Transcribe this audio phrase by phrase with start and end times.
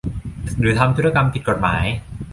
[0.59, 1.85] หรือทำธุรกรรมผิดกฎหมาย